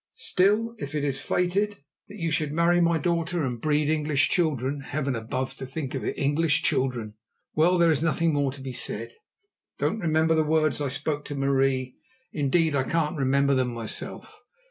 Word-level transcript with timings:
Still, 0.15 0.73
if 0.79 0.95
it 0.95 1.03
is 1.03 1.21
fated 1.21 1.73
that 2.07 2.17
you 2.17 2.31
should 2.31 2.51
marry 2.51 2.81
my 2.81 2.97
daughter 2.97 3.45
and 3.45 3.61
breed 3.61 3.87
English 3.87 4.29
children—Heaven 4.29 5.15
above! 5.15 5.55
to 5.57 5.65
think 5.67 5.93
of 5.93 6.03
it, 6.03 6.17
English 6.17 6.63
children!—well, 6.63 7.77
there 7.77 7.91
is 7.91 8.01
nothing 8.01 8.33
more 8.33 8.51
to 8.51 8.61
be 8.61 8.73
said. 8.73 9.13
Don't 9.77 9.99
remember 9.99 10.33
the 10.33 10.43
words 10.43 10.81
I 10.81 10.89
spoke 10.89 11.23
to 11.25 11.35
Marie. 11.35 11.97
Indeed, 12.33 12.75
I 12.75 12.81
can't 12.81 13.15
remember 13.15 13.53
them 13.53 13.71
myself. 13.75 14.41